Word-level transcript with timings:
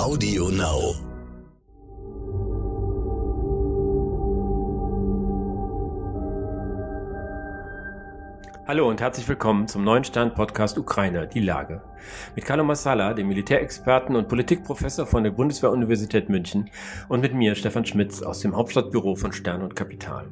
Audio 0.00 0.48
Now. 0.48 0.94
Hallo 8.68 8.88
und 8.88 9.00
herzlich 9.00 9.28
willkommen 9.28 9.66
zum 9.66 9.82
neuen 9.82 10.04
Stern-Podcast 10.04 10.78
Ukraine, 10.78 11.26
die 11.26 11.40
Lage. 11.40 11.82
Mit 12.36 12.44
Carlo 12.44 12.62
Massala, 12.62 13.12
dem 13.12 13.26
Militärexperten 13.26 14.14
und 14.14 14.28
Politikprofessor 14.28 15.04
von 15.04 15.24
der 15.24 15.32
Bundeswehr-Universität 15.32 16.28
München 16.28 16.70
und 17.08 17.20
mit 17.20 17.34
mir, 17.34 17.56
Stefan 17.56 17.84
Schmitz, 17.84 18.22
aus 18.22 18.38
dem 18.38 18.54
Hauptstadtbüro 18.54 19.16
von 19.16 19.32
Stern 19.32 19.62
und 19.62 19.74
Kapital. 19.74 20.28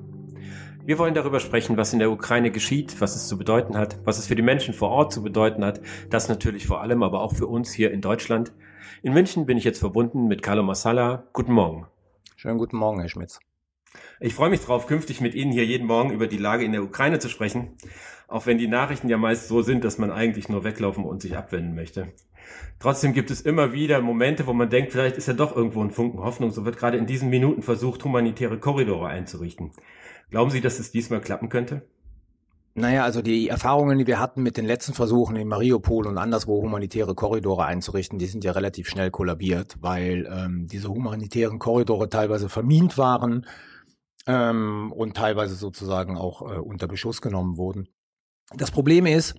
Wir 0.84 0.98
wollen 0.98 1.14
darüber 1.14 1.40
sprechen, 1.40 1.76
was 1.76 1.92
in 1.92 1.98
der 1.98 2.12
Ukraine 2.12 2.52
geschieht, 2.52 3.00
was 3.00 3.16
es 3.16 3.26
zu 3.26 3.36
bedeuten 3.36 3.76
hat, 3.76 3.98
was 4.04 4.18
es 4.18 4.28
für 4.28 4.36
die 4.36 4.42
Menschen 4.42 4.72
vor 4.72 4.90
Ort 4.90 5.12
zu 5.12 5.24
bedeuten 5.24 5.64
hat, 5.64 5.80
das 6.08 6.28
natürlich 6.28 6.68
vor 6.68 6.80
allem, 6.80 7.02
aber 7.02 7.22
auch 7.22 7.34
für 7.34 7.48
uns 7.48 7.72
hier 7.72 7.90
in 7.90 8.00
Deutschland. 8.00 8.52
In 9.02 9.12
München 9.12 9.44
bin 9.44 9.58
ich 9.58 9.64
jetzt 9.64 9.78
verbunden 9.78 10.26
mit 10.26 10.42
Carlo 10.42 10.62
Massala. 10.62 11.28
Guten 11.34 11.52
Morgen. 11.52 11.86
Schönen 12.34 12.56
guten 12.56 12.78
Morgen, 12.78 13.00
Herr 13.00 13.10
Schmitz. 13.10 13.40
Ich 14.20 14.34
freue 14.34 14.48
mich 14.48 14.60
darauf, 14.60 14.86
künftig 14.86 15.20
mit 15.20 15.34
Ihnen 15.34 15.52
hier 15.52 15.66
jeden 15.66 15.86
Morgen 15.86 16.10
über 16.10 16.26
die 16.26 16.38
Lage 16.38 16.64
in 16.64 16.72
der 16.72 16.82
Ukraine 16.82 17.18
zu 17.18 17.28
sprechen, 17.28 17.76
auch 18.26 18.46
wenn 18.46 18.56
die 18.56 18.68
Nachrichten 18.68 19.08
ja 19.08 19.18
meist 19.18 19.48
so 19.48 19.60
sind, 19.60 19.84
dass 19.84 19.98
man 19.98 20.10
eigentlich 20.10 20.48
nur 20.48 20.64
weglaufen 20.64 21.04
und 21.04 21.20
sich 21.20 21.36
abwenden 21.36 21.74
möchte. 21.74 22.08
Trotzdem 22.78 23.12
gibt 23.12 23.30
es 23.30 23.42
immer 23.42 23.72
wieder 23.72 24.00
Momente, 24.00 24.46
wo 24.46 24.54
man 24.54 24.70
denkt, 24.70 24.92
vielleicht 24.92 25.18
ist 25.18 25.28
ja 25.28 25.34
doch 25.34 25.54
irgendwo 25.54 25.82
ein 25.82 25.90
Funken 25.90 26.20
Hoffnung. 26.20 26.50
So 26.50 26.64
wird 26.64 26.78
gerade 26.78 26.96
in 26.96 27.06
diesen 27.06 27.28
Minuten 27.28 27.62
versucht, 27.62 28.02
humanitäre 28.02 28.58
Korridore 28.58 29.08
einzurichten. 29.08 29.72
Glauben 30.30 30.50
Sie, 30.50 30.62
dass 30.62 30.78
es 30.78 30.90
diesmal 30.90 31.20
klappen 31.20 31.50
könnte? 31.50 31.86
Naja, 32.78 33.04
also 33.04 33.22
die 33.22 33.48
Erfahrungen, 33.48 33.96
die 33.96 34.06
wir 34.06 34.20
hatten 34.20 34.42
mit 34.42 34.58
den 34.58 34.66
letzten 34.66 34.92
Versuchen 34.92 35.34
in 35.36 35.48
Mariupol 35.48 36.06
und 36.06 36.18
anderswo 36.18 36.60
humanitäre 36.60 37.14
Korridore 37.14 37.64
einzurichten, 37.64 38.18
die 38.18 38.26
sind 38.26 38.44
ja 38.44 38.52
relativ 38.52 38.86
schnell 38.86 39.10
kollabiert, 39.10 39.76
weil 39.80 40.28
ähm, 40.30 40.66
diese 40.66 40.90
humanitären 40.90 41.58
Korridore 41.58 42.10
teilweise 42.10 42.50
vermint 42.50 42.98
waren 42.98 43.46
ähm, 44.26 44.92
und 44.92 45.16
teilweise 45.16 45.54
sozusagen 45.54 46.18
auch 46.18 46.42
äh, 46.42 46.58
unter 46.58 46.86
Beschuss 46.86 47.22
genommen 47.22 47.56
wurden. 47.56 47.88
Das 48.54 48.70
Problem 48.70 49.06
ist, 49.06 49.36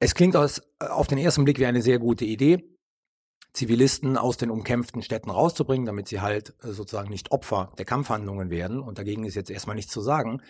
es 0.00 0.16
klingt 0.16 0.34
aus, 0.34 0.62
auf 0.80 1.06
den 1.06 1.18
ersten 1.18 1.44
Blick 1.44 1.60
wie 1.60 1.66
eine 1.66 1.80
sehr 1.80 2.00
gute 2.00 2.24
Idee, 2.24 2.76
Zivilisten 3.52 4.16
aus 4.16 4.36
den 4.36 4.50
umkämpften 4.50 5.02
Städten 5.02 5.30
rauszubringen, 5.30 5.86
damit 5.86 6.08
sie 6.08 6.20
halt 6.20 6.54
äh, 6.64 6.72
sozusagen 6.72 7.10
nicht 7.10 7.30
Opfer 7.30 7.72
der 7.78 7.84
Kampfhandlungen 7.84 8.50
werden. 8.50 8.80
Und 8.80 8.98
dagegen 8.98 9.22
ist 9.22 9.36
jetzt 9.36 9.50
erstmal 9.50 9.76
nichts 9.76 9.92
zu 9.92 10.00
sagen. 10.00 10.42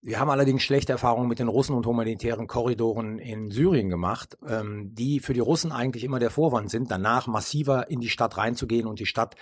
Wir 0.00 0.20
haben 0.20 0.30
allerdings 0.30 0.62
schlechte 0.62 0.92
Erfahrungen 0.92 1.28
mit 1.28 1.40
den 1.40 1.48
Russen 1.48 1.74
und 1.74 1.84
humanitären 1.84 2.46
Korridoren 2.46 3.18
in 3.18 3.50
Syrien 3.50 3.90
gemacht, 3.90 4.38
ähm, 4.46 4.94
die 4.94 5.18
für 5.18 5.34
die 5.34 5.40
Russen 5.40 5.72
eigentlich 5.72 6.04
immer 6.04 6.20
der 6.20 6.30
Vorwand 6.30 6.70
sind, 6.70 6.90
danach 6.90 7.26
massiver 7.26 7.90
in 7.90 8.00
die 8.00 8.08
Stadt 8.08 8.36
reinzugehen 8.36 8.86
und 8.86 9.00
die 9.00 9.06
Stadt 9.06 9.34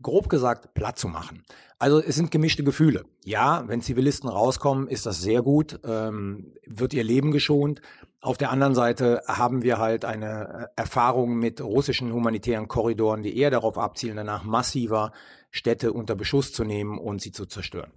grob 0.00 0.28
gesagt 0.28 0.74
platt 0.74 0.98
zu 0.98 1.08
machen. 1.08 1.42
Also 1.78 2.00
es 2.00 2.14
sind 2.14 2.30
gemischte 2.30 2.62
Gefühle. 2.62 3.04
Ja, 3.24 3.64
wenn 3.66 3.80
Zivilisten 3.80 4.28
rauskommen, 4.28 4.86
ist 4.86 5.06
das 5.06 5.20
sehr 5.20 5.42
gut, 5.42 5.80
ähm, 5.84 6.52
wird 6.66 6.94
ihr 6.94 7.04
Leben 7.04 7.32
geschont. 7.32 7.82
Auf 8.20 8.38
der 8.38 8.50
anderen 8.50 8.74
Seite 8.74 9.22
haben 9.26 9.62
wir 9.62 9.78
halt 9.78 10.04
eine 10.04 10.70
äh, 10.76 10.80
Erfahrung 10.80 11.38
mit 11.38 11.60
russischen 11.60 12.12
humanitären 12.12 12.68
Korridoren, 12.68 13.22
die 13.22 13.36
eher 13.36 13.50
darauf 13.50 13.76
abzielen, 13.76 14.16
danach 14.16 14.44
massiver 14.44 15.12
Städte 15.50 15.92
unter 15.92 16.14
Beschuss 16.14 16.52
zu 16.52 16.64
nehmen 16.64 16.98
und 16.98 17.20
sie 17.20 17.32
zu 17.32 17.46
zerstören. 17.46 17.90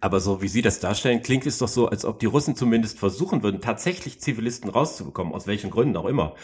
Aber 0.00 0.20
so 0.20 0.42
wie 0.42 0.48
Sie 0.48 0.62
das 0.62 0.80
darstellen, 0.80 1.22
klingt 1.22 1.46
es 1.46 1.58
doch 1.58 1.68
so, 1.68 1.88
als 1.88 2.04
ob 2.04 2.20
die 2.20 2.26
Russen 2.26 2.56
zumindest 2.56 2.98
versuchen 2.98 3.42
würden, 3.42 3.60
tatsächlich 3.60 4.20
Zivilisten 4.20 4.70
rauszubekommen, 4.70 5.34
aus 5.34 5.46
welchen 5.46 5.70
Gründen 5.70 5.96
auch 5.96 6.06
immer. 6.06 6.34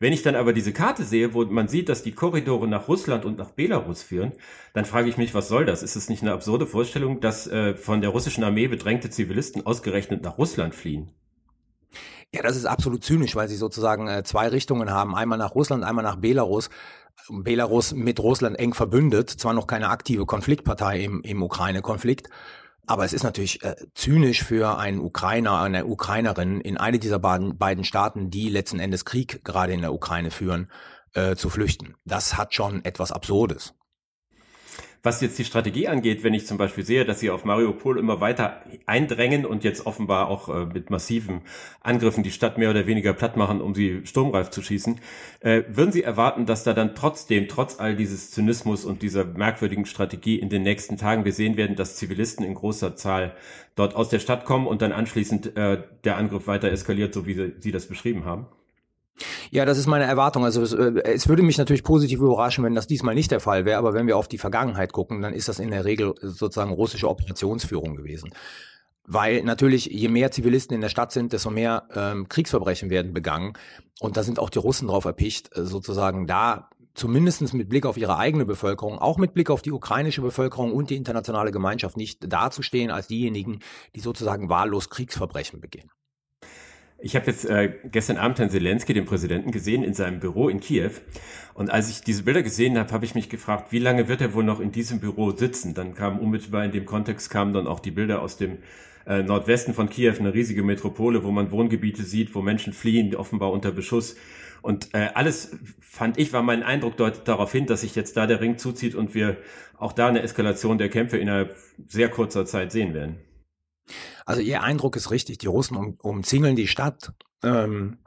Wenn 0.00 0.12
ich 0.12 0.22
dann 0.22 0.36
aber 0.36 0.52
diese 0.52 0.72
Karte 0.72 1.04
sehe, 1.04 1.34
wo 1.34 1.44
man 1.44 1.68
sieht, 1.68 1.88
dass 1.88 2.02
die 2.02 2.12
Korridore 2.12 2.66
nach 2.68 2.88
Russland 2.88 3.24
und 3.24 3.38
nach 3.38 3.50
Belarus 3.50 4.02
führen, 4.02 4.32
dann 4.72 4.84
frage 4.84 5.08
ich 5.08 5.16
mich, 5.16 5.34
was 5.34 5.48
soll 5.48 5.64
das? 5.64 5.82
Ist 5.82 5.96
es 5.96 6.08
nicht 6.08 6.22
eine 6.22 6.32
absurde 6.32 6.66
Vorstellung, 6.66 7.20
dass 7.20 7.46
äh, 7.46 7.74
von 7.74 8.00
der 8.00 8.10
russischen 8.10 8.44
Armee 8.44 8.68
bedrängte 8.68 9.10
Zivilisten 9.10 9.64
ausgerechnet 9.64 10.22
nach 10.22 10.38
Russland 10.38 10.74
fliehen? 10.74 11.10
Ja, 12.34 12.42
das 12.42 12.56
ist 12.56 12.66
absolut 12.66 13.04
zynisch, 13.04 13.36
weil 13.36 13.48
sie 13.48 13.56
sozusagen 13.56 14.08
äh, 14.08 14.24
zwei 14.24 14.48
Richtungen 14.48 14.90
haben, 14.90 15.14
einmal 15.14 15.38
nach 15.38 15.54
Russland, 15.54 15.84
einmal 15.84 16.02
nach 16.02 16.16
Belarus. 16.16 16.68
Belarus 17.30 17.94
mit 17.94 18.18
Russland 18.18 18.58
eng 18.58 18.74
verbündet, 18.74 19.30
zwar 19.30 19.54
noch 19.54 19.68
keine 19.68 19.88
aktive 19.88 20.26
Konfliktpartei 20.26 21.04
im, 21.04 21.22
im 21.22 21.42
Ukraine-Konflikt, 21.42 22.28
aber 22.86 23.04
es 23.04 23.12
ist 23.12 23.22
natürlich 23.22 23.62
äh, 23.62 23.76
zynisch 23.94 24.42
für 24.42 24.78
einen 24.78 25.00
Ukrainer, 25.00 25.60
eine 25.60 25.86
Ukrainerin 25.86 26.60
in 26.60 26.76
eine 26.76 26.98
dieser 26.98 27.18
beiden, 27.18 27.56
beiden 27.58 27.84
Staaten, 27.84 28.30
die 28.30 28.48
letzten 28.48 28.80
Endes 28.80 29.04
Krieg 29.04 29.44
gerade 29.44 29.72
in 29.72 29.80
der 29.80 29.92
Ukraine 29.92 30.30
führen, 30.30 30.70
äh, 31.14 31.36
zu 31.36 31.50
flüchten. 31.50 31.94
Das 32.04 32.36
hat 32.36 32.54
schon 32.54 32.84
etwas 32.84 33.12
Absurdes. 33.12 33.74
Was 35.04 35.20
jetzt 35.20 35.38
die 35.38 35.44
Strategie 35.44 35.86
angeht, 35.86 36.24
wenn 36.24 36.32
ich 36.32 36.46
zum 36.46 36.56
Beispiel 36.56 36.82
sehe, 36.82 37.04
dass 37.04 37.20
sie 37.20 37.28
auf 37.28 37.44
Mariupol 37.44 37.98
immer 37.98 38.22
weiter 38.22 38.62
eindrängen 38.86 39.44
und 39.44 39.62
jetzt 39.62 39.84
offenbar 39.84 40.28
auch 40.28 40.48
äh, 40.48 40.64
mit 40.64 40.88
massiven 40.88 41.42
Angriffen 41.82 42.24
die 42.24 42.30
Stadt 42.30 42.56
mehr 42.56 42.70
oder 42.70 42.86
weniger 42.86 43.12
platt 43.12 43.36
machen, 43.36 43.60
um 43.60 43.74
sie 43.74 44.00
sturmreif 44.06 44.48
zu 44.48 44.62
schießen, 44.62 44.98
äh, 45.40 45.62
würden 45.68 45.92
Sie 45.92 46.02
erwarten, 46.02 46.46
dass 46.46 46.64
da 46.64 46.72
dann 46.72 46.94
trotzdem, 46.94 47.48
trotz 47.48 47.78
all 47.78 47.96
dieses 47.96 48.30
Zynismus 48.30 48.86
und 48.86 49.02
dieser 49.02 49.26
merkwürdigen 49.26 49.84
Strategie 49.84 50.38
in 50.38 50.48
den 50.48 50.62
nächsten 50.62 50.96
Tagen 50.96 51.26
wir 51.26 51.34
sehen 51.34 51.58
werden, 51.58 51.76
dass 51.76 51.96
Zivilisten 51.96 52.42
in 52.42 52.54
großer 52.54 52.96
Zahl 52.96 53.36
dort 53.74 53.96
aus 53.96 54.08
der 54.08 54.20
Stadt 54.20 54.46
kommen 54.46 54.66
und 54.66 54.80
dann 54.80 54.92
anschließend 54.92 55.54
äh, 55.54 55.82
der 56.04 56.16
Angriff 56.16 56.46
weiter 56.46 56.70
eskaliert, 56.72 57.12
so 57.12 57.26
wie 57.26 57.34
Sie, 57.34 57.52
Sie 57.58 57.72
das 57.72 57.88
beschrieben 57.88 58.24
haben? 58.24 58.46
Ja, 59.50 59.64
das 59.64 59.78
ist 59.78 59.86
meine 59.86 60.04
Erwartung. 60.04 60.44
Also 60.44 60.62
es, 60.62 60.72
äh, 60.72 60.92
es, 61.04 61.28
würde 61.28 61.42
mich 61.42 61.58
natürlich 61.58 61.84
positiv 61.84 62.20
überraschen, 62.20 62.64
wenn 62.64 62.74
das 62.74 62.86
diesmal 62.86 63.14
nicht 63.14 63.30
der 63.30 63.40
Fall 63.40 63.64
wäre. 63.64 63.78
Aber 63.78 63.94
wenn 63.94 64.06
wir 64.06 64.16
auf 64.16 64.28
die 64.28 64.38
Vergangenheit 64.38 64.92
gucken, 64.92 65.22
dann 65.22 65.32
ist 65.32 65.48
das 65.48 65.58
in 65.58 65.70
der 65.70 65.84
Regel 65.84 66.14
sozusagen 66.20 66.72
russische 66.72 67.08
Operationsführung 67.08 67.96
gewesen. 67.96 68.30
Weil 69.06 69.42
natürlich, 69.42 69.86
je 69.86 70.08
mehr 70.08 70.30
Zivilisten 70.30 70.74
in 70.74 70.80
der 70.80 70.88
Stadt 70.88 71.12
sind, 71.12 71.32
desto 71.32 71.50
mehr 71.50 71.88
ähm, 71.94 72.28
Kriegsverbrechen 72.28 72.90
werden 72.90 73.12
begangen. 73.12 73.52
Und 74.00 74.16
da 74.16 74.22
sind 74.22 74.38
auch 74.38 74.50
die 74.50 74.58
Russen 74.58 74.88
drauf 74.88 75.04
erpicht, 75.04 75.56
äh, 75.56 75.64
sozusagen 75.64 76.26
da 76.26 76.70
zumindestens 76.94 77.52
mit 77.52 77.68
Blick 77.68 77.86
auf 77.86 77.96
ihre 77.96 78.16
eigene 78.16 78.46
Bevölkerung, 78.46 78.98
auch 78.98 79.18
mit 79.18 79.34
Blick 79.34 79.50
auf 79.50 79.62
die 79.62 79.72
ukrainische 79.72 80.22
Bevölkerung 80.22 80.72
und 80.72 80.90
die 80.90 80.96
internationale 80.96 81.50
Gemeinschaft 81.50 81.96
nicht 81.96 82.32
dazustehen 82.32 82.90
als 82.90 83.08
diejenigen, 83.08 83.60
die 83.94 84.00
sozusagen 84.00 84.48
wahllos 84.48 84.90
Kriegsverbrechen 84.90 85.60
begehen. 85.60 85.90
Ich 87.04 87.16
habe 87.16 87.26
jetzt 87.26 87.44
äh, 87.44 87.70
gestern 87.92 88.16
Abend 88.16 88.38
Herrn 88.38 88.48
Zelensky, 88.48 88.94
den 88.94 89.04
Präsidenten, 89.04 89.50
gesehen 89.50 89.84
in 89.84 89.92
seinem 89.92 90.20
Büro 90.20 90.48
in 90.48 90.58
Kiew. 90.58 90.92
Und 91.52 91.68
als 91.68 91.90
ich 91.90 92.00
diese 92.00 92.22
Bilder 92.22 92.42
gesehen 92.42 92.78
habe, 92.78 92.90
habe 92.92 93.04
ich 93.04 93.14
mich 93.14 93.28
gefragt, 93.28 93.72
wie 93.72 93.78
lange 93.78 94.08
wird 94.08 94.22
er 94.22 94.32
wohl 94.32 94.42
noch 94.42 94.58
in 94.58 94.72
diesem 94.72 95.00
Büro 95.00 95.30
sitzen? 95.32 95.74
Dann 95.74 95.92
kam 95.94 96.18
unmittelbar 96.18 96.64
in 96.64 96.72
dem 96.72 96.86
Kontext 96.86 97.28
kamen 97.28 97.52
dann 97.52 97.66
auch 97.66 97.80
die 97.80 97.90
Bilder 97.90 98.22
aus 98.22 98.38
dem 98.38 98.56
äh, 99.06 99.22
Nordwesten 99.22 99.74
von 99.74 99.90
Kiew, 99.90 100.14
eine 100.18 100.32
riesige 100.32 100.62
Metropole, 100.62 101.24
wo 101.24 101.30
man 101.30 101.50
Wohngebiete 101.50 102.04
sieht, 102.04 102.34
wo 102.34 102.40
Menschen 102.40 102.72
fliehen, 102.72 103.14
offenbar 103.14 103.52
unter 103.52 103.70
Beschuss. 103.70 104.16
Und 104.62 104.94
äh, 104.94 105.10
alles 105.12 105.58
fand 105.80 106.16
ich, 106.16 106.32
war 106.32 106.42
mein 106.42 106.62
Eindruck 106.62 106.96
deutet 106.96 107.28
darauf 107.28 107.52
hin, 107.52 107.66
dass 107.66 107.82
sich 107.82 107.94
jetzt 107.96 108.16
da 108.16 108.26
der 108.26 108.40
Ring 108.40 108.56
zuzieht 108.56 108.94
und 108.94 109.14
wir 109.14 109.36
auch 109.76 109.92
da 109.92 110.08
eine 110.08 110.22
Eskalation 110.22 110.78
der 110.78 110.88
Kämpfe 110.88 111.18
innerhalb 111.18 111.54
sehr 111.86 112.08
kurzer 112.08 112.46
Zeit 112.46 112.72
sehen 112.72 112.94
werden. 112.94 113.16
Also 114.24 114.40
Ihr 114.40 114.62
Eindruck 114.62 114.96
ist 114.96 115.10
richtig, 115.10 115.38
die 115.38 115.46
Russen 115.46 115.76
um, 115.76 115.96
umzingeln 116.00 116.56
die 116.56 116.66
Stadt. 116.66 117.12
Ähm, 117.42 117.98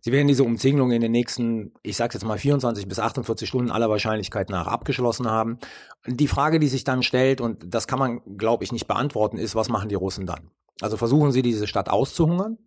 sie 0.00 0.12
werden 0.12 0.28
diese 0.28 0.44
Umzingelung 0.44 0.90
in 0.92 1.02
den 1.02 1.12
nächsten, 1.12 1.74
ich 1.82 1.96
sage 1.96 2.14
jetzt 2.14 2.24
mal 2.24 2.38
24 2.38 2.88
bis 2.88 2.98
48 2.98 3.48
Stunden 3.48 3.70
aller 3.70 3.90
Wahrscheinlichkeit 3.90 4.48
nach 4.48 4.66
abgeschlossen 4.66 5.28
haben. 5.28 5.58
Die 6.06 6.28
Frage, 6.28 6.58
die 6.58 6.68
sich 6.68 6.84
dann 6.84 7.02
stellt, 7.02 7.40
und 7.40 7.62
das 7.66 7.86
kann 7.86 7.98
man, 7.98 8.20
glaube 8.36 8.64
ich, 8.64 8.72
nicht 8.72 8.86
beantworten, 8.86 9.36
ist, 9.36 9.54
was 9.54 9.68
machen 9.68 9.88
die 9.88 9.94
Russen 9.94 10.26
dann? 10.26 10.50
Also 10.80 10.96
versuchen 10.96 11.32
sie 11.32 11.42
diese 11.42 11.66
Stadt 11.66 11.90
auszuhungern? 11.90 12.58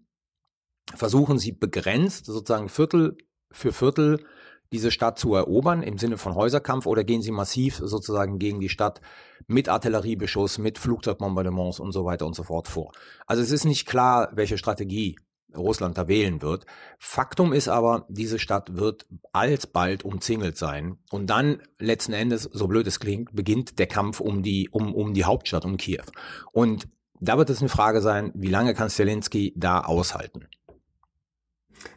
Versuchen 0.93 1.39
sie 1.39 1.51
begrenzt, 1.51 2.25
sozusagen 2.25 2.69
Viertel 2.69 3.17
für 3.51 3.71
Viertel, 3.71 4.23
diese 4.71 4.91
Stadt 4.91 5.19
zu 5.19 5.35
erobern 5.35 5.83
im 5.83 5.97
Sinne 5.97 6.17
von 6.17 6.35
Häuserkampf 6.35 6.85
oder 6.85 7.03
gehen 7.03 7.21
sie 7.21 7.31
massiv 7.31 7.77
sozusagen 7.77 8.39
gegen 8.39 8.59
die 8.59 8.69
Stadt 8.69 9.01
mit 9.47 9.69
Artilleriebeschuss, 9.69 10.57
mit 10.57 10.79
Flugzeugbombardements 10.79 11.79
und 11.79 11.91
so 11.91 12.05
weiter 12.05 12.25
und 12.25 12.35
so 12.35 12.43
fort 12.43 12.67
vor? 12.67 12.91
Also 13.27 13.43
es 13.43 13.51
ist 13.51 13.65
nicht 13.65 13.87
klar, 13.87 14.29
welche 14.33 14.57
Strategie 14.57 15.17
Russland 15.55 15.97
da 15.97 16.07
wählen 16.07 16.41
wird. 16.41 16.65
Faktum 16.97 17.53
ist 17.53 17.67
aber, 17.67 18.05
diese 18.09 18.39
Stadt 18.39 18.75
wird 18.75 19.05
alsbald 19.31 20.03
umzingelt 20.03 20.57
sein. 20.57 20.97
Und 21.11 21.27
dann 21.27 21.61
letzten 21.79 22.13
Endes, 22.13 22.43
so 22.43 22.67
blöd 22.67 22.87
es 22.87 22.99
klingt, 22.99 23.35
beginnt 23.35 23.79
der 23.79 23.87
Kampf 23.87 24.19
um 24.19 24.43
die, 24.43 24.69
um, 24.69 24.93
um 24.93 25.13
die 25.13 25.25
Hauptstadt, 25.25 25.65
um 25.65 25.77
Kiew. 25.77 26.03
Und 26.51 26.87
da 27.19 27.37
wird 27.37 27.49
es 27.49 27.59
eine 27.59 27.69
Frage 27.69 28.01
sein, 28.01 28.31
wie 28.35 28.49
lange 28.49 28.73
kann 28.73 28.89
Zelensky 28.89 29.53
da 29.55 29.81
aushalten? 29.81 30.47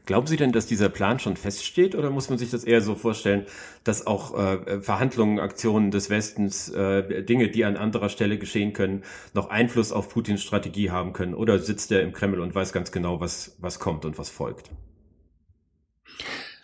Glauben 0.05 0.27
Sie 0.27 0.37
denn, 0.37 0.53
dass 0.53 0.67
dieser 0.67 0.88
Plan 0.88 1.19
schon 1.19 1.37
feststeht 1.37 1.94
oder 1.94 2.11
muss 2.11 2.29
man 2.29 2.38
sich 2.38 2.50
das 2.50 2.65
eher 2.65 2.81
so 2.81 2.94
vorstellen, 2.94 3.47
dass 3.85 4.06
auch 4.06 4.38
äh, 4.38 4.81
Verhandlungen, 4.81 5.41
Aktionen 5.41 5.91
des 5.91 6.11
Westens, 6.11 6.69
äh, 6.69 7.23
Dinge, 7.25 7.50
die 7.50 7.65
an 7.65 7.77
anderer 7.77 8.09
Stelle 8.09 8.38
geschehen 8.38 8.73
können, 8.73 9.03
noch 9.35 9.50
Einfluss 9.50 9.93
auf 9.93 10.09
Putins 10.09 10.43
Strategie 10.43 10.91
haben 10.91 11.12
können? 11.12 11.35
Oder 11.35 11.59
sitzt 11.59 11.91
er 11.93 12.03
im 12.03 12.12
Kreml 12.12 12.41
und 12.41 12.55
weiß 12.55 12.73
ganz 12.73 12.93
genau, 12.93 13.21
was, 13.21 13.56
was 13.61 13.79
kommt 13.79 14.05
und 14.05 14.19
was 14.19 14.31
folgt? 14.31 14.71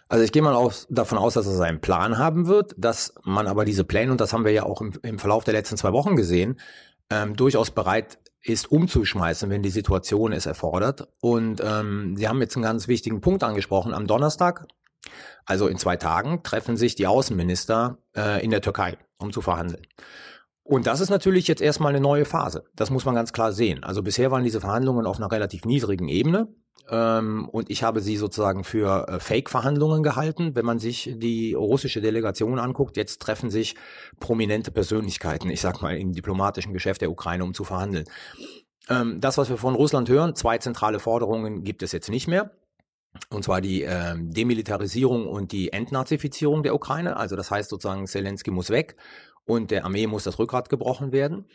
Also 0.08 0.24
ich 0.24 0.32
gehe 0.32 0.42
mal 0.42 0.54
aus, 0.54 0.86
davon 0.90 1.16
aus, 1.16 1.34
dass 1.34 1.46
er 1.46 1.54
seinen 1.54 1.80
Plan 1.80 2.18
haben 2.18 2.46
wird, 2.46 2.74
dass 2.76 3.14
man 3.24 3.46
aber 3.46 3.64
diese 3.64 3.82
Pläne, 3.82 4.12
und 4.12 4.20
das 4.20 4.34
haben 4.34 4.44
wir 4.44 4.52
ja 4.52 4.64
auch 4.64 4.82
im, 4.82 4.92
im 5.02 5.18
Verlauf 5.18 5.44
der 5.44 5.54
letzten 5.54 5.78
zwei 5.78 5.92
Wochen 5.92 6.16
gesehen, 6.16 6.60
ähm, 7.08 7.34
durchaus 7.34 7.70
bereit 7.70 8.18
ist, 8.42 8.70
umzuschmeißen, 8.70 9.50
wenn 9.50 9.62
die 9.62 9.70
Situation 9.70 10.32
es 10.32 10.46
erfordert. 10.46 11.08
Und 11.20 11.62
ähm, 11.64 12.16
Sie 12.16 12.28
haben 12.28 12.40
jetzt 12.40 12.56
einen 12.56 12.64
ganz 12.64 12.88
wichtigen 12.88 13.20
Punkt 13.20 13.44
angesprochen. 13.44 13.94
Am 13.94 14.06
Donnerstag, 14.06 14.66
also 15.44 15.68
in 15.68 15.78
zwei 15.78 15.96
Tagen, 15.96 16.42
treffen 16.42 16.76
sich 16.76 16.94
die 16.94 17.06
Außenminister 17.06 17.98
äh, 18.16 18.44
in 18.44 18.50
der 18.50 18.60
Türkei, 18.60 18.98
um 19.18 19.32
zu 19.32 19.40
verhandeln. 19.42 19.86
Und 20.64 20.86
das 20.86 21.00
ist 21.00 21.10
natürlich 21.10 21.48
jetzt 21.48 21.60
erstmal 21.60 21.90
eine 21.90 22.00
neue 22.00 22.24
Phase. 22.24 22.64
Das 22.76 22.90
muss 22.90 23.04
man 23.04 23.14
ganz 23.14 23.32
klar 23.32 23.52
sehen. 23.52 23.82
Also 23.82 24.02
bisher 24.02 24.30
waren 24.30 24.44
diese 24.44 24.60
Verhandlungen 24.60 25.06
auf 25.06 25.16
einer 25.16 25.30
relativ 25.30 25.64
niedrigen 25.64 26.08
Ebene. 26.08 26.48
Ähm, 26.88 27.48
und 27.48 27.70
ich 27.70 27.82
habe 27.82 28.00
sie 28.00 28.16
sozusagen 28.16 28.64
für 28.64 29.08
äh, 29.08 29.20
Fake-Verhandlungen 29.20 30.02
gehalten. 30.02 30.54
Wenn 30.54 30.64
man 30.64 30.78
sich 30.78 31.14
die 31.16 31.54
russische 31.54 32.00
Delegation 32.00 32.58
anguckt, 32.58 32.96
jetzt 32.96 33.20
treffen 33.20 33.50
sich 33.50 33.74
prominente 34.20 34.70
Persönlichkeiten, 34.70 35.50
ich 35.50 35.60
sag 35.60 35.82
mal, 35.82 35.96
im 35.96 36.12
diplomatischen 36.12 36.72
Geschäft 36.72 37.00
der 37.00 37.10
Ukraine, 37.10 37.44
um 37.44 37.54
zu 37.54 37.64
verhandeln. 37.64 38.04
Ähm, 38.88 39.20
das, 39.20 39.38
was 39.38 39.48
wir 39.48 39.56
von 39.56 39.74
Russland 39.74 40.08
hören, 40.08 40.34
zwei 40.34 40.58
zentrale 40.58 40.98
Forderungen 40.98 41.64
gibt 41.64 41.82
es 41.82 41.92
jetzt 41.92 42.08
nicht 42.10 42.28
mehr. 42.28 42.52
Und 43.28 43.44
zwar 43.44 43.60
die 43.60 43.82
äh, 43.82 44.14
Demilitarisierung 44.16 45.26
und 45.28 45.52
die 45.52 45.72
Entnazifizierung 45.72 46.62
der 46.62 46.74
Ukraine. 46.74 47.16
Also 47.16 47.36
das 47.36 47.50
heißt 47.50 47.68
sozusagen, 47.68 48.06
Zelensky 48.06 48.50
muss 48.50 48.70
weg 48.70 48.96
und 49.44 49.70
der 49.70 49.84
Armee 49.84 50.06
muss 50.06 50.24
das 50.24 50.38
Rückgrat 50.38 50.68
gebrochen 50.68 51.12
werden. 51.12 51.46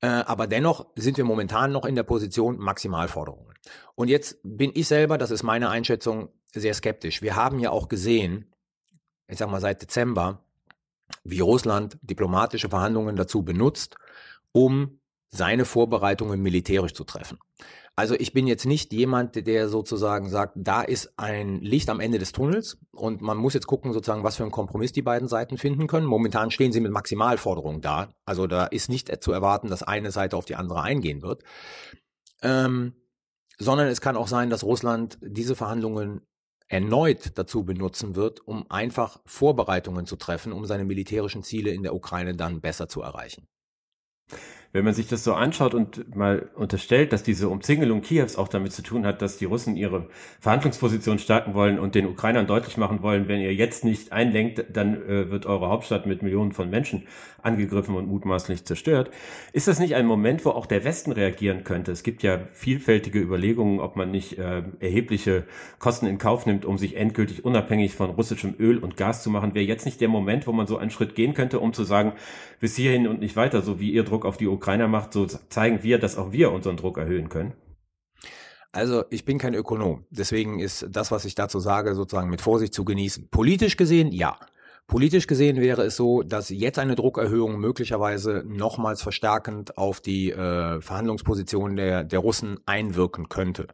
Äh, 0.00 0.06
aber 0.06 0.46
dennoch 0.46 0.86
sind 0.96 1.16
wir 1.16 1.24
momentan 1.24 1.72
noch 1.72 1.84
in 1.84 1.94
der 1.94 2.02
Position 2.02 2.58
Maximalforderungen. 2.58 3.54
Und 3.94 4.08
jetzt 4.08 4.38
bin 4.42 4.70
ich 4.74 4.88
selber, 4.88 5.18
das 5.18 5.30
ist 5.30 5.42
meine 5.42 5.70
Einschätzung, 5.70 6.28
sehr 6.52 6.74
skeptisch. 6.74 7.22
Wir 7.22 7.36
haben 7.36 7.58
ja 7.58 7.70
auch 7.70 7.88
gesehen, 7.88 8.52
ich 9.26 9.38
sag 9.38 9.50
mal 9.50 9.60
seit 9.60 9.82
Dezember, 9.82 10.44
wie 11.22 11.40
Russland 11.40 11.98
diplomatische 12.02 12.68
Verhandlungen 12.68 13.16
dazu 13.16 13.42
benutzt, 13.42 13.96
um 14.52 15.00
seine 15.34 15.64
Vorbereitungen 15.64 16.40
militärisch 16.40 16.94
zu 16.94 17.04
treffen. 17.04 17.38
Also 17.96 18.14
ich 18.14 18.32
bin 18.32 18.46
jetzt 18.46 18.66
nicht 18.66 18.92
jemand, 18.92 19.46
der 19.46 19.68
sozusagen 19.68 20.28
sagt, 20.28 20.54
da 20.56 20.82
ist 20.82 21.12
ein 21.16 21.60
Licht 21.60 21.88
am 21.90 22.00
Ende 22.00 22.18
des 22.18 22.32
Tunnels 22.32 22.78
und 22.92 23.20
man 23.20 23.36
muss 23.36 23.54
jetzt 23.54 23.66
gucken, 23.66 23.92
sozusagen, 23.92 24.24
was 24.24 24.36
für 24.36 24.42
einen 24.42 24.52
Kompromiss 24.52 24.92
die 24.92 25.02
beiden 25.02 25.28
Seiten 25.28 25.58
finden 25.58 25.86
können. 25.86 26.06
Momentan 26.06 26.50
stehen 26.50 26.72
sie 26.72 26.80
mit 26.80 26.92
Maximalforderungen 26.92 27.80
da. 27.80 28.14
Also 28.24 28.46
da 28.46 28.66
ist 28.66 28.88
nicht 28.88 29.22
zu 29.22 29.32
erwarten, 29.32 29.68
dass 29.68 29.82
eine 29.82 30.10
Seite 30.10 30.36
auf 30.36 30.44
die 30.44 30.56
andere 30.56 30.82
eingehen 30.82 31.22
wird. 31.22 31.42
Ähm, 32.42 32.94
sondern 33.58 33.86
es 33.88 34.00
kann 34.00 34.16
auch 34.16 34.28
sein, 34.28 34.50
dass 34.50 34.64
Russland 34.64 35.18
diese 35.20 35.54
Verhandlungen 35.54 36.22
erneut 36.66 37.38
dazu 37.38 37.64
benutzen 37.64 38.16
wird, 38.16 38.46
um 38.46 38.68
einfach 38.70 39.20
Vorbereitungen 39.24 40.06
zu 40.06 40.16
treffen, 40.16 40.52
um 40.52 40.64
seine 40.64 40.84
militärischen 40.84 41.44
Ziele 41.44 41.70
in 41.70 41.84
der 41.84 41.94
Ukraine 41.94 42.34
dann 42.34 42.60
besser 42.60 42.88
zu 42.88 43.02
erreichen 43.02 43.46
wenn 44.74 44.84
man 44.84 44.92
sich 44.92 45.06
das 45.06 45.22
so 45.22 45.34
anschaut 45.34 45.72
und 45.72 46.16
mal 46.16 46.48
unterstellt, 46.56 47.12
dass 47.12 47.22
diese 47.22 47.48
Umzingelung 47.48 48.02
Kiews 48.02 48.36
auch 48.36 48.48
damit 48.48 48.72
zu 48.72 48.82
tun 48.82 49.06
hat, 49.06 49.22
dass 49.22 49.36
die 49.36 49.44
Russen 49.44 49.76
ihre 49.76 50.08
Verhandlungsposition 50.40 51.20
stärken 51.20 51.54
wollen 51.54 51.78
und 51.78 51.94
den 51.94 52.06
Ukrainern 52.06 52.48
deutlich 52.48 52.76
machen 52.76 53.00
wollen, 53.00 53.28
wenn 53.28 53.40
ihr 53.40 53.54
jetzt 53.54 53.84
nicht 53.84 54.10
einlenkt, 54.12 54.64
dann 54.72 54.94
äh, 55.08 55.30
wird 55.30 55.46
eure 55.46 55.68
Hauptstadt 55.68 56.06
mit 56.06 56.22
Millionen 56.22 56.50
von 56.50 56.70
Menschen 56.70 57.04
angegriffen 57.44 57.94
und 57.94 58.08
mutmaßlich 58.08 58.64
zerstört. 58.64 59.10
Ist 59.52 59.68
das 59.68 59.78
nicht 59.78 59.94
ein 59.94 60.06
Moment, 60.06 60.44
wo 60.44 60.50
auch 60.50 60.66
der 60.66 60.82
Westen 60.82 61.12
reagieren 61.12 61.62
könnte? 61.62 61.92
Es 61.92 62.02
gibt 62.02 62.22
ja 62.22 62.40
vielfältige 62.52 63.20
Überlegungen, 63.20 63.80
ob 63.80 63.96
man 63.96 64.10
nicht 64.10 64.38
äh, 64.38 64.62
erhebliche 64.80 65.44
Kosten 65.78 66.06
in 66.06 66.18
Kauf 66.18 66.46
nimmt, 66.46 66.64
um 66.64 66.78
sich 66.78 66.96
endgültig 66.96 67.44
unabhängig 67.44 67.94
von 67.94 68.10
russischem 68.10 68.54
Öl 68.58 68.78
und 68.78 68.96
Gas 68.96 69.22
zu 69.22 69.30
machen. 69.30 69.54
Wäre 69.54 69.66
jetzt 69.66 69.84
nicht 69.84 70.00
der 70.00 70.08
Moment, 70.08 70.46
wo 70.46 70.52
man 70.52 70.66
so 70.66 70.78
einen 70.78 70.90
Schritt 70.90 71.14
gehen 71.14 71.34
könnte, 71.34 71.60
um 71.60 71.72
zu 71.72 71.84
sagen, 71.84 72.14
bis 72.60 72.76
hierhin 72.76 73.06
und 73.06 73.20
nicht 73.20 73.36
weiter, 73.36 73.60
so 73.60 73.78
wie 73.78 73.92
ihr 73.92 74.04
Druck 74.04 74.24
auf 74.24 74.38
die 74.38 74.46
Ukrainer 74.64 74.88
macht, 74.88 75.12
so 75.12 75.26
zeigen 75.26 75.82
wir, 75.82 75.98
dass 75.98 76.16
auch 76.16 76.32
wir 76.32 76.50
unseren 76.50 76.78
Druck 76.78 76.96
erhöhen 76.96 77.28
können? 77.28 77.52
Also 78.72 79.04
ich 79.10 79.26
bin 79.26 79.36
kein 79.36 79.52
Ökonom, 79.52 80.06
deswegen 80.08 80.58
ist 80.58 80.86
das, 80.88 81.10
was 81.10 81.26
ich 81.26 81.34
dazu 81.34 81.60
sage, 81.60 81.94
sozusagen 81.94 82.30
mit 82.30 82.40
Vorsicht 82.40 82.72
zu 82.72 82.82
genießen. 82.82 83.28
Politisch 83.28 83.76
gesehen, 83.76 84.10
ja. 84.10 84.38
Politisch 84.86 85.26
gesehen 85.26 85.62
wäre 85.62 85.82
es 85.82 85.96
so, 85.96 86.22
dass 86.22 86.50
jetzt 86.50 86.78
eine 86.78 86.94
Druckerhöhung 86.94 87.58
möglicherweise 87.58 88.44
nochmals 88.46 89.00
verstärkend 89.00 89.78
auf 89.78 90.00
die 90.00 90.30
äh, 90.30 90.80
Verhandlungsposition 90.82 91.74
der, 91.76 92.04
der 92.04 92.18
Russen 92.18 92.60
einwirken 92.66 93.30
könnte. 93.30 93.68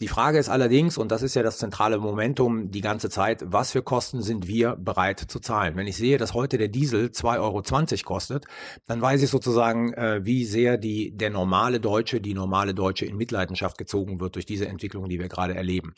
Die 0.00 0.06
Frage 0.06 0.38
ist 0.38 0.48
allerdings, 0.48 0.96
und 0.96 1.10
das 1.10 1.22
ist 1.22 1.34
ja 1.34 1.42
das 1.42 1.58
zentrale 1.58 1.98
Momentum 1.98 2.70
die 2.70 2.82
ganze 2.82 3.10
Zeit, 3.10 3.42
was 3.44 3.72
für 3.72 3.82
Kosten 3.82 4.22
sind 4.22 4.46
wir 4.46 4.76
bereit 4.76 5.18
zu 5.18 5.40
zahlen? 5.40 5.74
Wenn 5.74 5.88
ich 5.88 5.96
sehe, 5.96 6.18
dass 6.18 6.34
heute 6.34 6.56
der 6.56 6.68
Diesel 6.68 7.06
2,20 7.06 7.40
Euro 7.40 7.62
kostet, 8.04 8.44
dann 8.86 9.02
weiß 9.02 9.24
ich 9.24 9.30
sozusagen, 9.30 9.92
äh, 9.94 10.20
wie 10.24 10.44
sehr 10.44 10.78
die, 10.78 11.16
der 11.16 11.30
normale 11.30 11.80
Deutsche, 11.80 12.20
die 12.20 12.32
normale 12.32 12.74
Deutsche 12.74 13.06
in 13.06 13.16
Mitleidenschaft 13.16 13.76
gezogen 13.76 14.20
wird 14.20 14.36
durch 14.36 14.46
diese 14.46 14.68
Entwicklung, 14.68 15.08
die 15.08 15.18
wir 15.18 15.28
gerade 15.28 15.56
erleben. 15.56 15.94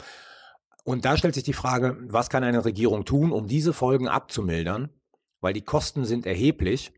Und 0.87 1.05
da 1.05 1.17
stellt 1.17 1.35
sich 1.35 1.43
die 1.43 1.53
Frage, 1.53 1.97
was 2.07 2.31
kann 2.31 2.45
eine 2.45 2.65
Regierung 2.65 3.05
tun, 3.05 3.33
um 3.33 3.49
diese 3.49 3.73
Folgen 3.73 4.07
abzumildern? 4.07 4.89
Weil 5.41 5.53
die 5.53 5.65
Kosten 5.65 6.05
sind 6.05 6.27
erheblich. 6.27 6.93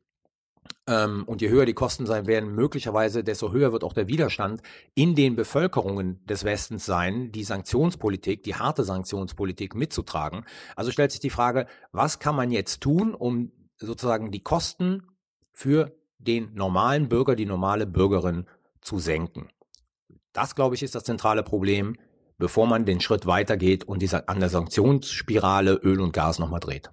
Ähm, 0.87 1.25
und 1.27 1.41
je 1.41 1.49
höher 1.49 1.65
die 1.65 1.73
Kosten 1.73 2.05
sein 2.05 2.27
werden, 2.27 2.55
möglicherweise, 2.55 3.25
desto 3.25 3.51
höher 3.51 3.73
wird 3.73 3.85
auch 3.85 3.95
der 3.95 4.07
Widerstand 4.07 4.61
in 4.95 5.15
den 5.15 5.37
Bevölkerungen 5.37 6.23
des 6.27 6.45
Westens 6.45 6.85
sein, 6.85 7.33
die 7.33 7.45
Sanktionspolitik, 7.45 8.43
die 8.43 8.57
harte 8.57 8.85
Sanktionspolitik 8.85 9.75
mitzutragen. 9.75 10.45
Also 10.77 10.91
stellt 10.91 11.13
sich 11.13 11.21
die 11.21 11.31
Frage, 11.31 11.67
was 11.91 12.19
kann 12.19 12.37
man 12.37 12.51
jetzt 12.51 12.83
tun, 12.83 13.15
um 13.15 13.53
sozusagen 13.77 14.31
die 14.31 14.43
Kosten 14.43 15.07
für 15.51 15.97
den 16.19 16.53
normalen 16.53 17.09
Bürger, 17.09 17.37
die 17.37 17.47
normale 17.47 17.87
Bürgerin 17.87 18.45
zu 18.83 18.99
senken? 18.99 19.49
Das, 20.35 20.55
glaube 20.55 20.75
ich, 20.75 20.83
ist 20.83 20.95
das 20.95 21.05
zentrale 21.05 21.43
Problem 21.43 21.97
bevor 22.39 22.67
man 22.67 22.85
den 22.85 23.01
Schritt 23.01 23.27
weitergeht 23.27 23.85
und 23.85 24.01
diese, 24.01 24.29
an 24.29 24.41
der 24.41 24.49
Sanktionsspirale 24.49 25.75
Öl 25.75 26.01
und 26.01 26.13
Gas 26.13 26.39
nochmal 26.39 26.61
dreht. 26.61 26.91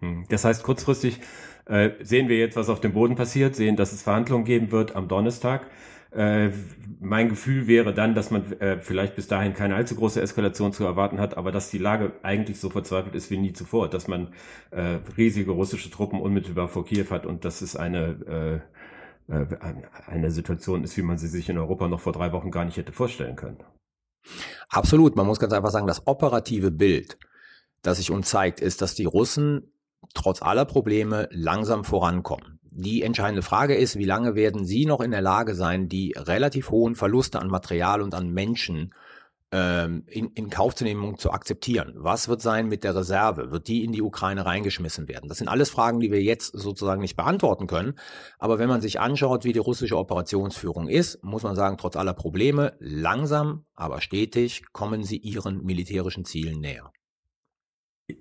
Hm. 0.00 0.24
Das 0.28 0.44
heißt, 0.44 0.62
kurzfristig 0.62 1.20
äh, 1.66 1.90
sehen 2.02 2.28
wir 2.28 2.38
jetzt, 2.38 2.56
was 2.56 2.68
auf 2.68 2.80
dem 2.80 2.92
Boden 2.92 3.14
passiert, 3.14 3.54
sehen, 3.54 3.76
dass 3.76 3.92
es 3.92 4.02
Verhandlungen 4.02 4.44
geben 4.44 4.72
wird 4.72 4.96
am 4.96 5.08
Donnerstag. 5.08 5.66
Äh, 6.10 6.50
mein 7.00 7.28
Gefühl 7.28 7.66
wäre 7.66 7.92
dann, 7.92 8.14
dass 8.14 8.30
man 8.30 8.50
äh, 8.60 8.78
vielleicht 8.80 9.14
bis 9.14 9.28
dahin 9.28 9.52
keine 9.52 9.74
allzu 9.74 9.94
große 9.94 10.22
Eskalation 10.22 10.72
zu 10.72 10.84
erwarten 10.84 11.20
hat, 11.20 11.36
aber 11.36 11.52
dass 11.52 11.70
die 11.70 11.78
Lage 11.78 12.12
eigentlich 12.22 12.58
so 12.58 12.70
verzweifelt 12.70 13.14
ist 13.14 13.30
wie 13.30 13.36
nie 13.36 13.52
zuvor, 13.52 13.90
dass 13.90 14.08
man 14.08 14.32
äh, 14.70 14.98
riesige 15.18 15.50
russische 15.50 15.90
Truppen 15.90 16.20
unmittelbar 16.20 16.68
vor 16.68 16.86
Kiew 16.86 17.10
hat 17.10 17.26
und 17.26 17.44
dass 17.44 17.60
es 17.60 17.76
eine, 17.76 18.62
äh, 19.28 19.34
äh, 19.34 19.46
eine 20.06 20.30
Situation 20.30 20.82
ist, 20.82 20.96
wie 20.96 21.02
man 21.02 21.18
sie 21.18 21.28
sich 21.28 21.50
in 21.50 21.58
Europa 21.58 21.88
noch 21.88 22.00
vor 22.00 22.14
drei 22.14 22.32
Wochen 22.32 22.50
gar 22.50 22.64
nicht 22.64 22.78
hätte 22.78 22.92
vorstellen 22.92 23.36
können. 23.36 23.58
Absolut. 24.68 25.16
Man 25.16 25.26
muss 25.26 25.38
ganz 25.38 25.52
einfach 25.52 25.70
sagen, 25.70 25.86
das 25.86 26.06
operative 26.06 26.70
Bild, 26.70 27.18
das 27.82 27.98
sich 27.98 28.10
uns 28.10 28.28
zeigt, 28.28 28.60
ist, 28.60 28.82
dass 28.82 28.94
die 28.94 29.04
Russen 29.04 29.72
trotz 30.14 30.42
aller 30.42 30.64
Probleme 30.64 31.28
langsam 31.30 31.84
vorankommen. 31.84 32.58
Die 32.70 33.02
entscheidende 33.02 33.42
Frage 33.42 33.74
ist, 33.74 33.96
wie 33.96 34.04
lange 34.04 34.34
werden 34.34 34.64
sie 34.64 34.86
noch 34.86 35.00
in 35.00 35.10
der 35.10 35.22
Lage 35.22 35.54
sein, 35.54 35.88
die 35.88 36.14
relativ 36.16 36.70
hohen 36.70 36.94
Verluste 36.94 37.40
an 37.40 37.48
Material 37.48 38.02
und 38.02 38.14
an 38.14 38.30
Menschen 38.30 38.94
ähm, 39.50 40.04
in, 40.06 40.28
in 40.34 40.50
Kauf 40.50 40.74
zu 40.74 40.84
nehmen 40.84 41.04
und 41.04 41.20
zu 41.20 41.30
akzeptieren. 41.30 41.94
Was 41.96 42.28
wird 42.28 42.42
sein 42.42 42.68
mit 42.68 42.84
der 42.84 42.94
Reserve? 42.94 43.50
Wird 43.50 43.68
die 43.68 43.84
in 43.84 43.92
die 43.92 44.02
Ukraine 44.02 44.44
reingeschmissen 44.44 45.08
werden? 45.08 45.28
Das 45.28 45.38
sind 45.38 45.48
alles 45.48 45.70
Fragen, 45.70 46.00
die 46.00 46.10
wir 46.10 46.22
jetzt 46.22 46.52
sozusagen 46.52 47.00
nicht 47.00 47.16
beantworten 47.16 47.66
können. 47.66 47.94
Aber 48.38 48.58
wenn 48.58 48.68
man 48.68 48.80
sich 48.80 49.00
anschaut, 49.00 49.44
wie 49.44 49.52
die 49.52 49.58
russische 49.58 49.96
Operationsführung 49.96 50.88
ist, 50.88 51.22
muss 51.24 51.42
man 51.42 51.56
sagen, 51.56 51.78
trotz 51.78 51.96
aller 51.96 52.14
Probleme, 52.14 52.74
langsam, 52.78 53.64
aber 53.74 54.00
stetig 54.00 54.64
kommen 54.72 55.02
sie 55.02 55.16
ihren 55.16 55.64
militärischen 55.64 56.24
Zielen 56.24 56.60
näher. 56.60 56.92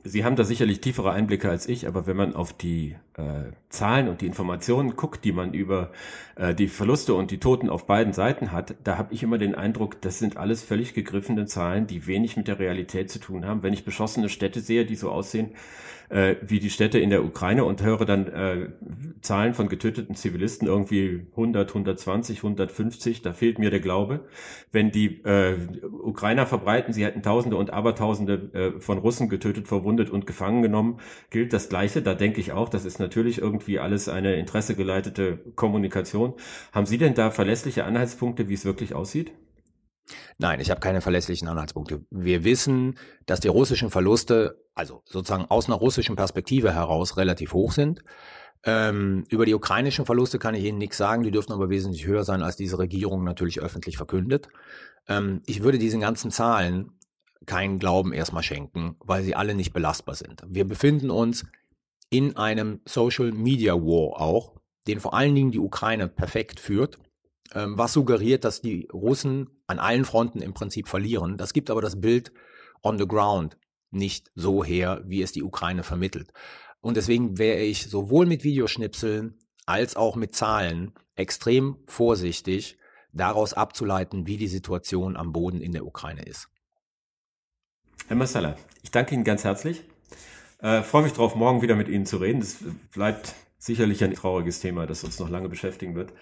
Sie 0.04 0.26
haben 0.26 0.36
da 0.36 0.44
sicherlich 0.44 0.82
tiefere 0.82 1.12
Einblicke 1.12 1.50
als 1.50 1.70
ich, 1.70 1.88
aber 1.88 2.08
wenn 2.08 2.18
man 2.18 2.36
auf 2.36 2.52
die 2.52 2.98
äh, 3.14 3.52
Zahlen 3.70 4.10
und 4.10 4.20
die 4.20 4.26
Informationen 4.26 4.98
guckt, 4.98 5.24
die 5.24 5.32
man 5.32 5.54
über 5.54 5.92
äh, 6.36 6.54
die 6.54 6.68
Verluste 6.68 7.14
und 7.14 7.32
die 7.32 7.40
Toten 7.40 7.70
auf 7.70 7.88
beiden 7.88 8.12
Seiten 8.12 8.52
hat, 8.52 8.76
da 8.84 8.98
habe 8.98 9.14
ich 9.14 9.24
immer 9.24 9.38
den 9.38 9.56
Eindruck, 9.56 10.02
das 10.02 10.20
sind 10.20 10.36
alles 10.36 10.62
völlig 10.62 10.94
gegriffene 10.94 11.46
Zahlen, 11.46 11.88
die 11.88 12.06
wenig 12.06 12.36
mit 12.36 12.50
der 12.50 12.60
Realität 12.60 13.10
zu 13.10 13.20
tun 13.20 13.46
haben. 13.46 13.64
Wenn 13.64 13.72
ich 13.72 13.86
beschossene 13.86 14.28
Städte 14.28 14.60
sehe, 14.60 14.86
die 14.86 14.96
so 14.96 15.10
aussehen, 15.10 15.52
äh, 16.10 16.36
wie 16.42 16.60
die 16.60 16.70
Städte 16.70 17.00
in 17.00 17.10
der 17.10 17.24
Ukraine 17.24 17.64
und 17.64 17.82
höre 17.82 18.06
dann 18.06 18.28
äh, 18.28 18.70
Zahlen 19.22 19.54
von 19.54 19.70
getöteten 19.70 20.16
Zivilisten, 20.16 20.68
irgendwie 20.68 21.28
100, 21.32 21.70
120, 21.70 22.38
150, 22.40 23.22
da 23.22 23.34
fehlt 23.34 23.60
mir 23.60 23.70
der 23.70 23.80
Glaube. 23.80 24.26
Wenn 24.72 24.92
die 24.92 25.24
äh, 25.24 25.56
Ukrainer 25.84 26.46
verbreiten, 26.46 26.94
sie 26.94 27.06
hätten 27.06 27.24
Tausende 27.24 27.58
und 27.58 27.72
Abertausende 27.72 28.52
äh, 28.54 28.80
von 28.80 28.98
Russen 28.98 29.30
getötet, 29.30 29.68
verwundet 29.68 30.10
und 30.10 30.26
gefangen 30.26 30.62
genommen, 30.62 31.00
gilt 31.30 31.54
das 31.54 31.70
Gleiche. 31.70 32.02
Da 32.02 32.14
denke 32.14 32.42
ich 32.42 32.52
auch, 32.52 32.70
das 32.70 32.86
ist 32.86 33.00
natürlich 33.00 33.40
irgendwie 33.40 33.80
alles 33.80 34.10
eine 34.10 34.36
interessegeleitete 34.36 35.38
Kommunikation. 35.56 36.34
Haben 36.72 36.86
Sie 36.86 36.98
denn 36.98 37.14
da 37.14 37.32
verlässliche 37.32 37.86
Anhaltspunkte, 37.86 38.50
wie 38.50 38.54
es 38.54 38.66
wirklich 38.66 38.94
aussieht? 38.94 39.32
Nein, 40.38 40.60
ich 40.60 40.70
habe 40.70 40.80
keine 40.80 41.02
verlässlichen 41.02 41.48
Anhaltspunkte. 41.48 42.06
Wir 42.10 42.44
wissen, 42.44 42.98
dass 43.26 43.40
die 43.40 43.48
russischen 43.48 43.90
Verluste, 43.90 44.64
also 44.74 45.02
sozusagen 45.06 45.46
aus 45.46 45.68
einer 45.68 45.76
russischen 45.76 46.16
Perspektive 46.16 46.74
heraus, 46.74 47.18
relativ 47.18 47.54
hoch 47.54 47.72
sind. 47.72 48.04
Ähm, 48.64 49.24
über 49.30 49.46
die 49.46 49.54
ukrainischen 49.54 50.06
Verluste 50.06 50.40
kann 50.40 50.56
ich 50.56 50.64
Ihnen 50.64 50.78
nichts 50.78 50.98
sagen, 50.98 51.24
die 51.24 51.32
dürften 51.32 51.54
aber 51.54 51.70
wesentlich 51.70 52.06
höher 52.06 52.24
sein, 52.24 52.42
als 52.42 52.56
diese 52.56 52.80
Regierung 52.80 53.24
natürlich 53.24 53.60
öffentlich 53.60 53.98
verkündet. 53.98 54.50
Ähm, 55.08 55.42
ich 55.46 55.64
würde 55.64 55.78
diesen 55.78 56.02
ganzen 56.02 56.32
Zahlen 56.32 56.92
keinen 57.46 57.80
Glauben 57.80 58.14
erstmal 58.14 58.44
schenken, 58.44 58.96
weil 59.00 59.24
sie 59.24 59.36
alle 59.36 59.56
nicht 59.56 59.74
belastbar 59.74 60.16
sind. 60.16 60.44
Wir 60.48 60.66
befinden 60.66 61.10
uns 61.10 61.46
in 62.10 62.36
einem 62.36 62.82
Social 62.86 63.32
Media 63.32 63.74
War 63.74 64.22
auch, 64.22 64.60
den 64.88 65.00
vor 65.00 65.14
allen 65.14 65.36
Dingen 65.36 65.52
die 65.52 65.60
Ukraine 65.60 66.08
perfekt 66.08 66.60
führt, 66.60 66.98
ähm, 67.54 67.78
was 67.78 67.94
suggeriert, 67.94 68.44
dass 68.44 68.62
die 68.62 68.88
Russen 68.94 69.50
an 69.68 69.80
allen 69.80 70.06
Fronten 70.06 70.42
im 70.42 70.54
Prinzip 70.54 70.88
verlieren. 70.88 71.38
Das 71.38 71.54
gibt 71.54 71.70
aber 71.70 71.82
das 71.82 72.00
Bild 72.00 72.32
on 72.84 72.98
the 72.98 73.08
ground 73.08 73.58
nicht 73.92 74.32
so 74.36 74.64
her, 74.64 75.02
wie 75.06 75.22
es 75.22 75.32
die 75.32 75.44
Ukraine 75.44 75.84
vermittelt. 75.84 76.34
Und 76.82 76.98
deswegen 76.98 77.38
wäre 77.38 77.60
ich 77.60 77.88
sowohl 77.88 78.26
mit 78.26 78.44
Videoschnipseln 78.44 79.38
als 79.66 79.96
auch 79.96 80.16
mit 80.16 80.36
Zahlen 80.36 80.94
extrem 81.16 81.78
vorsichtig, 81.88 82.78
daraus 83.12 83.54
abzuleiten, 83.54 84.28
wie 84.28 84.38
die 84.38 84.48
Situation 84.48 85.18
am 85.18 85.34
Boden 85.34 85.62
in 85.62 85.72
der 85.72 85.86
Ukraine 85.86 86.24
ist. 86.24 86.50
Herr 88.08 88.16
Massala, 88.16 88.56
ich 88.84 88.92
danke 88.92 89.16
Ihnen 89.16 89.24
ganz 89.24 89.44
herzlich. 89.44 89.84
Äh, 90.60 90.82
freue 90.84 91.04
mich 91.04 91.14
darauf, 91.14 91.36
morgen 91.36 91.62
wieder 91.62 91.76
mit 91.76 91.88
Ihnen 91.88 92.06
zu 92.06 92.18
reden. 92.18 92.40
Das 92.40 92.58
bleibt 92.94 93.36
sicherlich 93.58 94.04
ein 94.04 94.14
trauriges 94.14 94.60
Thema, 94.60 94.88
das 94.88 95.04
uns 95.04 95.20
noch 95.20 95.30
lange 95.30 95.50
beschäftigen 95.50 95.96
wird. 95.96 96.14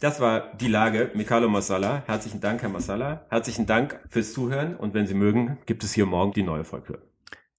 Das 0.00 0.20
war 0.20 0.54
die 0.56 0.68
Lage. 0.68 1.10
Mikalo 1.14 1.48
Masala. 1.48 2.02
Herzlichen 2.06 2.40
Dank, 2.40 2.62
Herr 2.62 2.68
Masala. 2.68 3.26
Herzlichen 3.30 3.66
Dank 3.66 4.00
fürs 4.08 4.32
Zuhören. 4.32 4.76
Und 4.76 4.94
wenn 4.94 5.06
Sie 5.06 5.14
mögen, 5.14 5.58
gibt 5.66 5.84
es 5.84 5.92
hier 5.92 6.06
morgen 6.06 6.32
die 6.32 6.44
neue 6.44 6.64
Folge. 6.64 7.02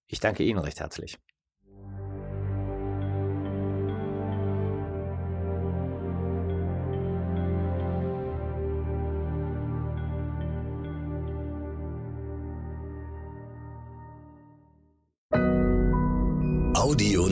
Ich 0.08 0.20
danke 0.20 0.44
Ihnen 0.44 0.60
recht 0.60 0.80
herzlich. 0.80 1.18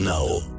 Now. 0.08 0.57